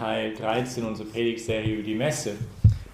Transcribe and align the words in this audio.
Teil 0.00 0.32
13 0.32 0.82
unserer 0.86 1.08
Predigtserie 1.08 1.74
über 1.74 1.82
die 1.82 1.94
Messe. 1.94 2.32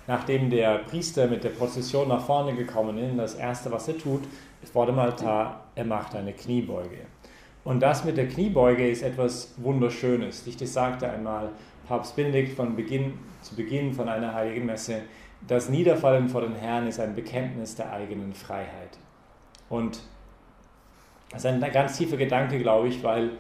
Nachdem 0.09 0.51
der 0.51 0.79
Priester 0.79 1.29
mit 1.29 1.45
der 1.45 1.51
Prozession 1.51 2.09
nach 2.09 2.27
vorne 2.27 2.53
gekommen 2.57 2.99
ist, 2.99 3.17
das 3.17 3.35
Erste, 3.37 3.71
was 3.71 3.87
er 3.87 3.97
tut, 3.97 4.23
ist 4.61 4.73
vor 4.73 4.87
dem 4.87 4.99
Altar, 4.99 5.67
er 5.77 5.85
macht 5.85 6.17
eine 6.17 6.33
Kniebeuge. 6.33 6.99
Und 7.63 7.79
das 7.79 8.05
mit 8.05 8.17
der 8.17 8.27
Kniebeuge 8.27 8.89
ist 8.91 9.03
etwas 9.03 9.55
Wunderschönes. 9.59 10.45
Das 10.59 10.73
sagte 10.73 11.09
einmal 11.09 11.51
Papst 11.87 12.17
Benedikt 12.17 12.57
von 12.57 12.75
Beginn, 12.75 13.15
zu 13.41 13.55
Beginn 13.55 13.93
von 13.93 14.09
einer 14.09 14.35
heiligen 14.35 14.67
Messe, 14.67 15.03
das 15.47 15.69
Niederfallen 15.69 16.29
vor 16.29 16.41
den 16.41 16.57
Herrn 16.57 16.89
ist 16.89 16.99
ein 16.99 17.15
Bekenntnis 17.15 17.77
der 17.77 17.93
eigenen 17.93 18.35
Freiheit. 18.35 18.99
Und 19.69 20.01
das 21.31 21.45
ist 21.45 21.47
ein 21.47 21.61
ganz 21.73 21.99
tiefer 21.99 22.17
Gedanke, 22.17 22.59
glaube 22.59 22.89
ich, 22.89 23.05
weil 23.05 23.31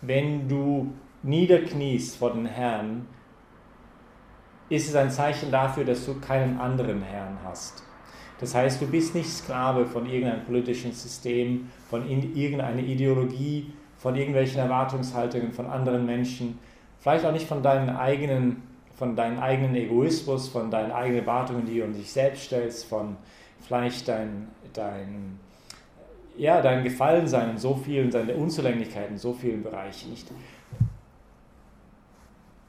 wenn 0.00 0.48
du 0.48 0.92
niederkniest 1.24 2.16
vor 2.16 2.32
den 2.32 2.46
Herrn, 2.46 3.06
ist 4.68 4.88
es 4.88 4.94
ein 4.94 5.10
Zeichen 5.10 5.50
dafür, 5.50 5.84
dass 5.84 6.06
du 6.06 6.20
keinen 6.20 6.58
anderen 6.58 7.02
Herrn 7.02 7.38
hast. 7.44 7.82
Das 8.40 8.54
heißt, 8.54 8.80
du 8.80 8.86
bist 8.86 9.14
nicht 9.14 9.28
Sklave 9.28 9.86
von 9.86 10.06
irgendeinem 10.06 10.44
politischen 10.44 10.92
System, 10.92 11.70
von 11.88 12.08
irgendeiner 12.08 12.82
Ideologie, 12.82 13.72
von 13.96 14.16
irgendwelchen 14.16 14.58
Erwartungshaltungen 14.58 15.52
von 15.52 15.66
anderen 15.66 16.04
Menschen, 16.04 16.58
vielleicht 17.00 17.24
auch 17.24 17.32
nicht 17.32 17.46
von 17.46 17.62
deinen 17.62 17.90
eigenen, 17.90 18.62
von 18.96 19.16
deinem 19.16 19.38
eigenen 19.38 19.74
Egoismus, 19.76 20.48
von 20.48 20.70
deinen 20.70 20.92
eigenen 20.92 21.20
Erwartungen, 21.20 21.64
die 21.66 21.78
du 21.78 21.84
an 21.84 21.94
dich 21.94 22.10
selbst 22.10 22.44
stellst, 22.44 22.86
von 22.86 23.16
vielleicht 23.60 24.08
dein, 24.08 24.48
dein, 24.72 25.38
ja, 26.36 26.60
dein 26.60 26.82
Gefallensein 26.84 27.50
in 27.50 27.58
so 27.58 27.74
vielen, 27.76 28.10
deine 28.10 28.34
Unzulänglichkeiten 28.34 29.14
in 29.14 29.18
so 29.18 29.32
vielen 29.32 29.62
Bereichen 29.62 30.10
nicht. 30.10 30.26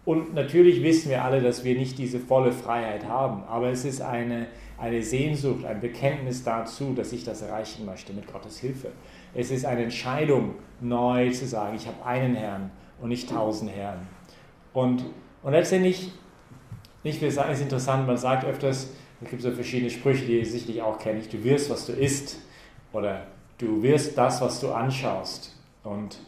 Und 0.05 0.35
natürlich 0.35 0.83
wissen 0.83 1.09
wir 1.09 1.23
alle, 1.23 1.41
dass 1.41 1.63
wir 1.63 1.75
nicht 1.75 1.97
diese 1.97 2.19
volle 2.19 2.51
Freiheit 2.51 3.05
haben, 3.05 3.43
aber 3.45 3.69
es 3.69 3.85
ist 3.85 4.01
eine, 4.01 4.45
eine 4.77 5.01
Sehnsucht, 5.01 5.65
ein 5.65 5.81
Bekenntnis 5.81 6.43
dazu, 6.43 6.93
dass 6.93 7.11
ich 7.11 7.23
das 7.23 7.41
erreichen 7.41 7.85
möchte 7.85 8.13
mit 8.13 8.31
Gottes 8.31 8.59
Hilfe. 8.59 8.91
Es 9.33 9.49
ist 9.49 9.65
eine 9.65 9.83
Entscheidung, 9.83 10.55
neu 10.79 11.31
zu 11.31 11.47
sagen, 11.47 11.75
ich 11.75 11.87
habe 11.87 12.05
einen 12.05 12.35
Herrn 12.35 12.69
und 13.01 13.09
nicht 13.09 13.29
tausend 13.29 13.71
Herren. 13.71 14.07
Und, 14.73 15.05
und 15.41 15.51
letztendlich, 15.53 16.11
nicht 17.03 17.19
wir 17.21 17.31
sagen, 17.31 17.51
es 17.51 17.57
ist 17.57 17.63
interessant, 17.63 18.05
man 18.05 18.17
sagt 18.17 18.45
öfters, 18.45 18.91
es 19.21 19.29
gibt 19.29 19.41
so 19.41 19.51
verschiedene 19.51 19.89
Sprüche, 19.89 20.25
die 20.25 20.37
ihr 20.37 20.45
sicherlich 20.45 20.81
auch 20.83 20.99
kennt, 20.99 21.33
du 21.33 21.43
wirst, 21.43 21.69
was 21.71 21.87
du 21.87 21.93
isst 21.93 22.37
oder 22.93 23.25
du 23.57 23.81
wirst 23.81 24.17
das, 24.17 24.39
was 24.41 24.59
du 24.59 24.71
anschaust. 24.71 25.55
Und 25.83 26.19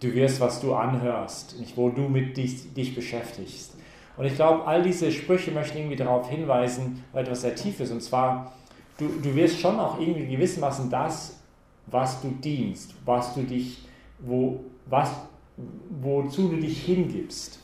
du 0.00 0.14
wirst, 0.14 0.40
was 0.40 0.60
du 0.60 0.74
anhörst, 0.74 1.58
nicht 1.58 1.76
wo 1.76 1.88
du 1.88 2.02
mit 2.02 2.36
dich, 2.36 2.72
dich 2.74 2.94
beschäftigst. 2.94 3.76
Und 4.16 4.26
ich 4.26 4.34
glaube, 4.34 4.66
all 4.66 4.82
diese 4.82 5.10
Sprüche 5.10 5.50
möchten 5.50 5.78
irgendwie 5.78 5.96
darauf 5.96 6.28
hinweisen, 6.28 7.04
weil 7.12 7.24
etwas 7.24 7.42
sehr 7.42 7.54
tief 7.54 7.80
ist. 7.80 7.90
Und 7.90 8.02
zwar, 8.02 8.52
du, 8.98 9.08
du 9.08 9.34
wirst 9.34 9.58
schon 9.58 9.78
auch 9.80 9.98
irgendwie 9.98 10.26
gewissermaßen 10.26 10.90
das, 10.90 11.40
was 11.86 12.20
du 12.20 12.28
dienst, 12.28 12.94
was 13.04 13.34
du 13.34 13.42
dich, 13.42 13.86
wo, 14.18 14.60
was, 14.86 15.10
wozu 16.02 16.48
du 16.48 16.56
dich 16.56 16.84
hingibst. 16.84 17.58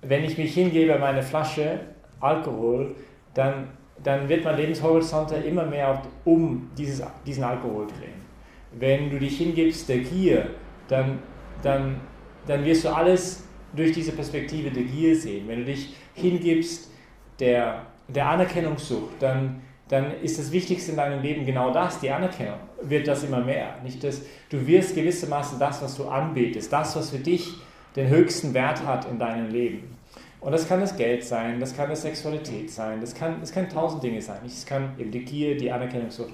Wenn 0.00 0.24
ich 0.24 0.36
mich 0.36 0.54
hingebe, 0.54 0.98
meine 0.98 1.22
Flasche 1.22 1.80
Alkohol, 2.20 2.96
dann, 3.34 3.68
dann 4.02 4.28
wird 4.28 4.44
mein 4.44 4.56
Lebenshorizont 4.56 5.32
immer 5.44 5.64
mehr 5.64 6.02
um 6.24 6.70
dieses, 6.76 7.02
diesen 7.24 7.44
Alkohol 7.44 7.86
drehen 7.86 8.27
wenn 8.72 9.10
du 9.10 9.18
dich 9.18 9.38
hingibst 9.38 9.88
der 9.88 9.98
Gier, 9.98 10.50
dann, 10.88 11.18
dann, 11.62 12.00
dann 12.46 12.64
wirst 12.64 12.84
du 12.84 12.88
alles 12.90 13.44
durch 13.74 13.92
diese 13.92 14.12
Perspektive 14.12 14.70
der 14.70 14.84
Gier 14.84 15.16
sehen. 15.16 15.48
Wenn 15.48 15.60
du 15.60 15.64
dich 15.66 15.94
hingibst 16.14 16.90
der, 17.38 17.86
der 18.08 18.28
Anerkennungssucht, 18.28 19.14
dann, 19.20 19.62
dann 19.88 20.20
ist 20.22 20.38
das 20.38 20.52
Wichtigste 20.52 20.92
in 20.92 20.96
deinem 20.96 21.22
Leben 21.22 21.44
genau 21.44 21.72
das, 21.72 22.00
die 22.00 22.10
Anerkennung. 22.10 22.58
Wird 22.82 23.06
das 23.08 23.24
immer 23.24 23.40
mehr. 23.40 23.76
Nicht 23.82 24.02
das, 24.04 24.22
du 24.50 24.66
wirst 24.66 24.94
gewissermaßen 24.94 25.58
das, 25.58 25.82
was 25.82 25.96
du 25.96 26.08
anbetest, 26.08 26.72
das, 26.72 26.96
was 26.96 27.10
für 27.10 27.18
dich 27.18 27.54
den 27.96 28.08
höchsten 28.08 28.54
Wert 28.54 28.84
hat 28.84 29.10
in 29.10 29.18
deinem 29.18 29.50
Leben. 29.50 29.96
Und 30.40 30.52
das 30.52 30.68
kann 30.68 30.80
das 30.80 30.96
Geld 30.96 31.24
sein, 31.24 31.58
das 31.58 31.76
kann 31.76 31.88
das 31.88 32.02
Sexualität 32.02 32.70
sein, 32.70 33.00
das 33.00 33.12
kann, 33.12 33.40
das 33.40 33.50
kann 33.50 33.68
tausend 33.68 34.04
Dinge 34.04 34.22
sein. 34.22 34.38
Es 34.46 34.64
kann 34.64 34.92
eben 34.98 35.10
die 35.10 35.24
Gier, 35.24 35.56
die 35.56 35.70
Anerkennungssucht. 35.70 36.32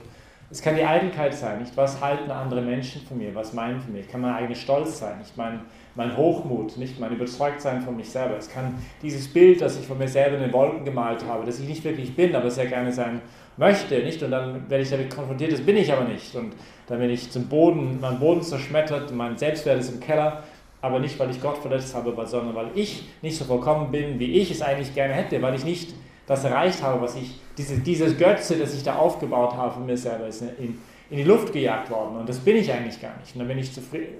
Es 0.54 0.62
kann 0.62 0.76
die 0.76 0.84
Eitelkeit 0.84 1.34
sein, 1.34 1.58
nicht 1.58 1.76
was 1.76 2.00
halten 2.00 2.30
andere 2.30 2.62
Menschen 2.62 3.02
von 3.08 3.18
mir, 3.18 3.34
was 3.34 3.52
meinen 3.54 3.80
von 3.80 3.92
mir. 3.92 4.02
Es 4.02 4.08
kann 4.08 4.20
mein 4.20 4.34
eigener 4.34 4.54
Stolz 4.54 5.00
sein, 5.00 5.18
nicht 5.18 5.36
mein, 5.36 5.62
mein 5.96 6.16
Hochmut, 6.16 6.76
nicht 6.76 7.00
mein 7.00 7.10
Überzeugtsein 7.10 7.82
von 7.82 7.96
mich 7.96 8.08
selber. 8.08 8.36
Es 8.36 8.48
kann 8.48 8.78
dieses 9.02 9.26
Bild, 9.26 9.60
das 9.60 9.76
ich 9.80 9.84
von 9.84 9.98
mir 9.98 10.06
selber 10.06 10.36
in 10.36 10.42
den 10.44 10.52
Wolken 10.52 10.84
gemalt 10.84 11.26
habe, 11.26 11.44
das 11.44 11.58
ich 11.58 11.66
nicht 11.66 11.82
wirklich 11.82 12.14
bin, 12.14 12.36
aber 12.36 12.52
sehr 12.52 12.66
gerne 12.66 12.92
sein 12.92 13.20
möchte, 13.56 13.98
nicht? 13.98 14.22
Und 14.22 14.30
dann 14.30 14.70
werde 14.70 14.84
ich 14.84 14.90
damit 14.90 15.12
konfrontiert, 15.12 15.50
das 15.50 15.60
bin 15.60 15.76
ich 15.76 15.92
aber 15.92 16.04
nicht. 16.04 16.32
Und 16.36 16.52
dann 16.86 17.00
bin 17.00 17.10
ich 17.10 17.32
zum 17.32 17.48
Boden, 17.48 17.98
mein 18.00 18.20
Boden 18.20 18.42
zerschmettert, 18.42 19.12
mein 19.12 19.36
Selbstwert 19.36 19.80
ist 19.80 19.92
im 19.92 19.98
Keller, 19.98 20.44
aber 20.80 21.00
nicht, 21.00 21.18
weil 21.18 21.30
ich 21.30 21.42
Gott 21.42 21.58
verletzt 21.58 21.96
habe, 21.96 22.14
sondern 22.28 22.54
weil 22.54 22.68
ich 22.76 23.08
nicht 23.22 23.36
so 23.36 23.44
vollkommen 23.44 23.90
bin, 23.90 24.20
wie 24.20 24.34
ich 24.34 24.52
es 24.52 24.62
eigentlich 24.62 24.94
gerne 24.94 25.14
hätte, 25.14 25.42
weil 25.42 25.56
ich 25.56 25.64
nicht 25.64 25.94
das 26.26 26.44
erreicht 26.44 26.82
habe, 26.82 27.00
was 27.02 27.16
ich, 27.16 27.38
diese, 27.56 27.78
dieses 27.78 28.16
Götze, 28.16 28.56
das 28.56 28.74
ich 28.74 28.82
da 28.82 28.96
aufgebaut 28.96 29.54
habe 29.54 29.72
von 29.74 29.86
mir 29.86 29.96
selber, 29.96 30.26
ist 30.26 30.42
in, 30.42 30.78
in 31.10 31.16
die 31.18 31.24
Luft 31.24 31.52
gejagt 31.52 31.90
worden. 31.90 32.16
Und 32.16 32.28
das 32.28 32.38
bin 32.38 32.56
ich 32.56 32.72
eigentlich 32.72 33.00
gar 33.00 33.16
nicht. 33.18 33.34
Und 33.34 33.40
dann 33.40 33.48
bin 33.48 33.58
ich 33.58 33.70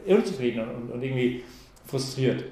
unzufrieden 0.06 0.60
und, 0.60 0.93
und 0.93 1.03
irgendwie 1.03 1.43
frustriert. 1.87 2.44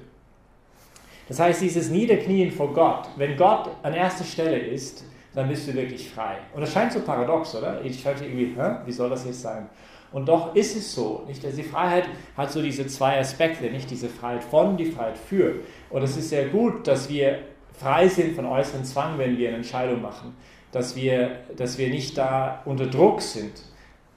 Das 1.27 1.39
heißt, 1.39 1.61
dieses 1.61 1.89
Niederknien 1.89 2.51
vor 2.51 2.73
Gott, 2.73 3.09
wenn 3.15 3.37
Gott 3.37 3.69
an 3.83 3.93
erster 3.93 4.25
Stelle 4.25 4.57
ist, 4.57 5.05
dann 5.33 5.47
bist 5.47 5.67
du 5.67 5.73
wirklich 5.73 6.09
frei. 6.09 6.37
Und 6.53 6.61
das 6.61 6.73
scheint 6.73 6.91
so 6.91 6.99
paradox, 6.99 7.55
oder? 7.55 7.83
Ich 7.83 8.01
schaue 8.01 8.13
irgendwie, 8.21 8.53
hä? 8.55 8.75
wie 8.85 8.91
soll 8.91 9.09
das 9.09 9.25
jetzt 9.25 9.41
sein? 9.41 9.69
Und 10.11 10.27
doch 10.27 10.53
ist 10.53 10.75
es 10.75 10.93
so. 10.93 11.23
Nicht? 11.27 11.43
Also 11.43 11.57
die 11.57 11.63
Freiheit 11.63 12.07
hat 12.37 12.51
so 12.51 12.61
diese 12.61 12.85
zwei 12.85 13.19
Aspekte, 13.19 13.65
nicht 13.71 13.89
diese 13.89 14.09
Freiheit 14.09 14.43
von, 14.43 14.77
die 14.77 14.85
Freiheit 14.85 15.17
für. 15.17 15.55
Und 15.89 16.03
es 16.03 16.15
ist 16.15 16.29
sehr 16.29 16.49
gut, 16.49 16.87
dass 16.87 17.09
wir 17.09 17.39
frei 17.73 18.07
sind 18.07 18.35
von 18.35 18.45
äußeren 18.45 18.85
Zwang, 18.85 19.17
wenn 19.17 19.37
wir 19.37 19.49
eine 19.49 19.57
Entscheidung 19.57 20.01
machen, 20.01 20.35
dass 20.71 20.95
wir, 20.95 21.39
dass 21.55 21.77
wir 21.77 21.89
nicht 21.89 22.17
da 22.17 22.61
unter 22.65 22.87
Druck 22.87 23.21
sind. 23.21 23.61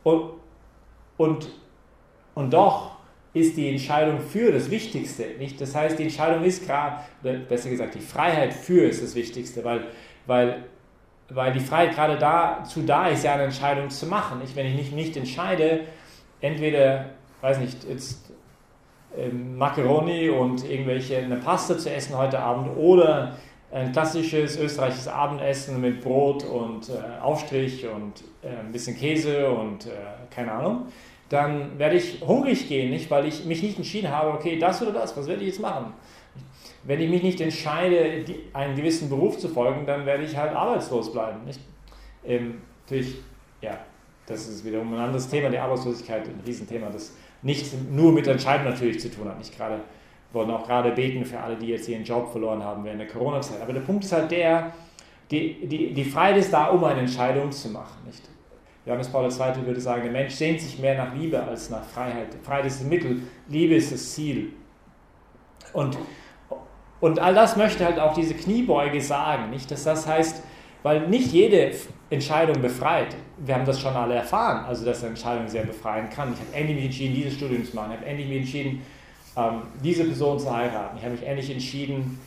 Und, 0.02 0.30
und, 1.16 1.48
und 2.34 2.52
doch 2.52 2.96
ist 3.32 3.56
die 3.56 3.68
Entscheidung 3.68 4.20
für 4.20 4.50
das 4.50 4.70
Wichtigste. 4.70 5.24
Nicht? 5.38 5.60
Das 5.60 5.74
heißt, 5.74 5.98
die 5.98 6.04
Entscheidung 6.04 6.42
ist 6.44 6.66
gerade, 6.66 7.02
besser 7.48 7.68
gesagt, 7.68 7.94
die 7.94 8.00
Freiheit 8.00 8.54
für 8.54 8.88
ist 8.88 9.02
das 9.02 9.14
Wichtigste, 9.14 9.62
weil, 9.62 9.88
weil, 10.24 10.64
weil 11.28 11.52
die 11.52 11.60
Freiheit 11.60 11.94
gerade 11.94 12.16
dazu 12.16 12.82
da 12.82 13.08
ist, 13.08 13.24
ja 13.24 13.34
eine 13.34 13.44
Entscheidung 13.44 13.90
zu 13.90 14.06
machen. 14.06 14.38
Nicht? 14.38 14.56
Wenn 14.56 14.66
ich 14.66 14.76
mich 14.76 14.92
nicht 14.92 15.16
entscheide, 15.18 15.80
entweder, 16.40 17.10
weiß 17.42 17.58
nicht, 17.58 17.84
jetzt 17.84 18.25
Macaroni 19.32 20.30
und 20.30 20.68
irgendwelche 20.68 21.18
eine 21.18 21.36
Pasta 21.36 21.78
zu 21.78 21.90
essen 21.90 22.16
heute 22.16 22.38
Abend 22.38 22.76
oder 22.76 23.36
ein 23.72 23.92
klassisches 23.92 24.58
österreichisches 24.58 25.08
Abendessen 25.08 25.80
mit 25.80 26.00
Brot 26.00 26.44
und 26.44 26.88
äh, 26.88 27.20
Aufstrich 27.20 27.86
und 27.86 28.22
äh, 28.42 28.60
ein 28.60 28.72
bisschen 28.72 28.96
Käse 28.96 29.50
und 29.50 29.86
äh, 29.86 29.90
keine 30.30 30.52
Ahnung, 30.52 30.86
dann 31.28 31.78
werde 31.78 31.96
ich 31.96 32.20
hungrig 32.20 32.68
gehen, 32.68 32.90
nicht, 32.90 33.10
weil 33.10 33.26
ich 33.26 33.44
mich 33.44 33.62
nicht 33.62 33.76
entschieden 33.76 34.10
habe, 34.10 34.30
okay, 34.30 34.58
das 34.58 34.80
oder 34.82 34.92
das, 34.92 35.16
was 35.16 35.26
werde 35.26 35.42
ich 35.42 35.48
jetzt 35.48 35.60
machen? 35.60 35.92
Wenn 36.84 37.00
ich 37.00 37.10
mich 37.10 37.22
nicht 37.22 37.40
entscheide, 37.40 38.22
die, 38.22 38.44
einen 38.52 38.76
gewissen 38.76 39.08
Beruf 39.08 39.38
zu 39.38 39.48
folgen, 39.48 39.86
dann 39.86 40.06
werde 40.06 40.22
ich 40.22 40.36
halt 40.36 40.54
arbeitslos 40.54 41.12
bleiben. 41.12 41.44
Nicht? 41.44 41.60
Ähm, 42.24 42.62
natürlich, 42.84 43.16
ja, 43.60 43.78
das 44.26 44.48
ist 44.48 44.64
wiederum 44.64 44.94
ein 44.94 45.00
anderes 45.00 45.28
Thema, 45.28 45.50
die 45.50 45.58
Arbeitslosigkeit, 45.58 46.28
ein 46.28 46.40
Riesenthema, 46.46 46.88
das 46.90 47.16
nicht 47.42 47.90
nur 47.90 48.12
mit 48.12 48.26
Entscheidung 48.26 48.66
natürlich 48.66 49.00
zu 49.00 49.10
tun 49.10 49.28
hat, 49.28 49.38
nicht 49.38 49.56
gerade 49.56 49.80
wollen 50.32 50.50
auch 50.50 50.66
gerade 50.66 50.92
beten 50.92 51.24
für 51.24 51.40
alle, 51.40 51.56
die 51.56 51.66
jetzt 51.66 51.88
ihren 51.88 52.04
Job 52.04 52.30
verloren 52.30 52.62
haben 52.62 52.84
während 52.84 53.00
der 53.00 53.08
Corona-Zeit. 53.08 53.60
Aber 53.60 53.72
der 53.72 53.80
Punkt 53.80 54.04
ist 54.04 54.12
halt 54.12 54.30
der, 54.30 54.72
die, 55.30 55.66
die, 55.66 55.92
die 55.92 56.04
Freiheit 56.04 56.36
ist 56.36 56.52
da, 56.52 56.66
um 56.66 56.84
eine 56.84 57.00
Entscheidung 57.00 57.50
zu 57.50 57.68
machen. 57.70 58.04
Nicht? 58.06 58.22
Johannes 58.84 59.08
Paul 59.08 59.24
II. 59.24 59.66
würde 59.66 59.80
sagen, 59.80 60.02
der 60.02 60.12
Mensch 60.12 60.34
sehnt 60.34 60.60
sich 60.60 60.78
mehr 60.78 60.96
nach 60.96 61.14
Liebe 61.14 61.42
als 61.42 61.70
nach 61.70 61.82
Freiheit. 61.82 62.28
Freiheit 62.42 62.66
ist 62.66 62.80
das 62.80 62.86
Mittel, 62.86 63.22
Liebe 63.48 63.74
ist 63.74 63.92
das 63.92 64.14
Ziel. 64.14 64.52
Und, 65.72 65.98
und 67.00 67.18
all 67.18 67.34
das 67.34 67.56
möchte 67.56 67.84
halt 67.84 67.98
auch 67.98 68.14
diese 68.14 68.34
Kniebeuge 68.34 69.00
sagen. 69.00 69.50
Nicht? 69.50 69.70
Dass 69.70 69.82
das 69.82 70.06
heißt, 70.06 70.42
weil 70.86 71.08
nicht 71.08 71.32
jede 71.32 71.72
Entscheidung 72.10 72.62
befreit. 72.62 73.08
Wir 73.38 73.56
haben 73.56 73.64
das 73.64 73.80
schon 73.80 73.92
alle 73.92 74.14
erfahren, 74.14 74.66
also 74.66 74.84
dass 74.84 75.00
eine 75.00 75.08
Entscheidung 75.08 75.48
sehr 75.48 75.64
befreien 75.64 76.08
kann. 76.08 76.32
Ich 76.32 76.38
habe 76.38 76.52
endlich 76.52 76.76
mich 76.76 76.84
entschieden, 76.84 77.14
dieses 77.16 77.34
Studium 77.34 77.64
zu 77.64 77.74
machen. 77.74 77.90
Ich 77.90 77.96
habe 77.98 78.08
endlich 78.08 78.28
mich 78.28 78.38
entschieden, 78.38 78.82
ähm, 79.36 79.62
diese 79.82 80.04
Person 80.04 80.38
zu 80.38 80.56
heiraten. 80.56 80.96
Ich 80.96 81.02
habe 81.02 81.14
mich 81.14 81.26
endlich 81.26 81.50
entschieden, 81.50 82.20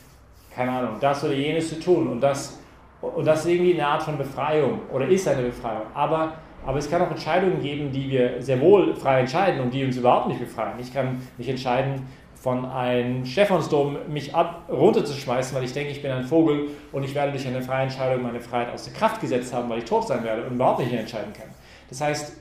keine 0.54 0.72
Ahnung, 0.72 0.98
das 1.00 1.24
oder 1.24 1.36
jenes 1.36 1.70
zu 1.70 1.80
tun. 1.80 2.10
Und 2.10 2.20
das, 2.20 2.60
und 3.00 3.24
das 3.24 3.46
ist 3.46 3.52
irgendwie 3.52 3.76
eine 3.76 3.88
Art 3.88 4.04
von 4.04 4.18
Befreiung 4.18 4.82
oder 4.92 5.08
ist 5.08 5.26
eine 5.26 5.44
Befreiung. 5.44 5.84
Aber, 5.94 6.34
aber 6.66 6.80
es 6.80 6.92
kann 6.92 7.02
auch 7.02 7.12
Entscheidungen 7.12 7.62
geben, 7.62 7.94
die 7.94 8.10
wir 8.10 8.42
sehr 8.42 8.60
wohl 8.60 8.94
frei 8.94 9.22
entscheiden 9.22 9.62
und 9.62 9.74
die 9.74 9.86
uns 9.86 9.96
überhaupt 9.96 10.28
nicht 10.28 10.42
befreien. 10.42 10.74
Ich 10.82 10.94
kann 10.94 11.22
mich 11.38 11.48
entscheiden, 11.48 12.06
von 12.40 12.66
einem 12.66 13.26
Stephansdom 13.26 13.98
mich 14.08 14.34
ab, 14.34 14.64
runterzuschmeißen, 14.70 15.56
weil 15.58 15.66
ich 15.66 15.74
denke, 15.74 15.92
ich 15.92 16.02
bin 16.02 16.12
ein 16.12 16.24
Vogel 16.24 16.70
und 16.94 17.04
ich 17.04 17.14
werde 17.14 17.34
durch 17.34 17.46
eine 17.46 17.62
freie 17.62 17.84
Entscheidung 17.84 18.24
meine 18.24 18.40
Freiheit 18.40 18.74
aus 18.74 18.86
der 18.86 18.94
Kraft 18.94 19.20
gesetzt 19.20 19.54
haben, 19.54 19.70
weil 19.70 19.80
ich 19.80 19.86
tot 19.86 20.08
sein 20.08 20.24
werde 20.24 20.44
und 20.44 20.56
überhaupt 20.56 20.80
nicht 20.80 20.92
mehr 20.92 21.02
entscheiden 21.02 21.34
kann. 21.34 21.50
Das 21.90 22.00
heißt, 22.00 22.38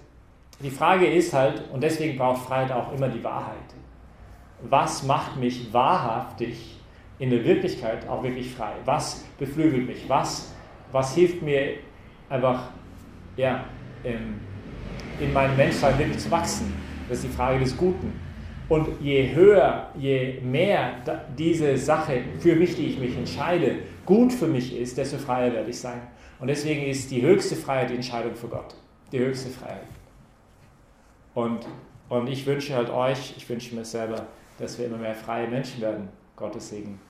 die 0.61 0.71
Frage 0.71 1.07
ist 1.07 1.33
halt, 1.33 1.65
und 1.73 1.83
deswegen 1.83 2.17
braucht 2.17 2.47
Freiheit 2.47 2.71
auch 2.71 2.93
immer 2.93 3.09
die 3.09 3.23
Wahrheit. 3.25 3.57
Was 4.63 5.03
macht 5.03 5.37
mich 5.37 5.73
wahrhaftig 5.73 6.77
in 7.19 7.31
der 7.31 7.45
Wirklichkeit 7.45 8.09
auch 8.09 8.23
wirklich 8.23 8.53
frei? 8.55 8.73
Was 8.85 9.25
beflügelt 9.39 9.87
mich? 9.87 10.09
Was, 10.09 10.53
was 10.93 11.15
hilft 11.15 11.43
mir 11.43 11.75
einfach 12.29 12.71
ja, 13.37 13.65
in 14.05 15.33
meinem 15.33 15.57
Menschsein 15.57 15.99
wirklich 15.99 16.19
zu 16.19 16.31
wachsen? 16.31 16.73
Das 17.09 17.19
ist 17.19 17.25
die 17.25 17.37
Frage 17.37 17.59
des 17.61 17.77
Guten. 17.77 18.28
Und 18.69 19.01
je 19.01 19.35
höher, 19.35 19.89
je 19.97 20.41
mehr 20.43 20.97
diese 21.37 21.77
Sache, 21.79 22.23
für 22.39 22.55
mich, 22.55 22.77
die 22.77 22.89
ich 22.89 22.99
mich 22.99 23.17
entscheide, 23.17 23.77
gut 24.05 24.33
für 24.33 24.47
mich 24.47 24.79
ist, 24.79 24.99
desto 24.99 25.17
freier 25.17 25.53
werde 25.53 25.71
ich 25.71 25.81
sein. 25.81 26.03
Und 26.39 26.49
deswegen 26.49 26.83
ist 26.83 27.11
die 27.11 27.23
höchste 27.23 27.57
Freiheit 27.57 27.91
die 27.91 27.95
Entscheidung 27.95 28.35
für 28.35 28.49
Gott. 28.49 28.75
Die 29.11 29.19
höchste 29.19 29.49
Freiheit. 29.49 29.87
Und, 31.35 31.67
und 32.09 32.29
ich 32.29 32.45
wünsche 32.47 32.75
halt 32.75 32.91
euch, 32.91 33.35
ich 33.37 33.49
wünsche 33.49 33.75
mir 33.75 33.85
selber, 33.85 34.27
dass 34.59 34.79
wir 34.79 34.87
immer 34.87 34.99
mehr 34.99 35.15
freie 35.15 35.49
Menschen 35.49 35.81
werden. 35.81 36.09
Gottes 36.37 36.69
Segen. 36.69 37.08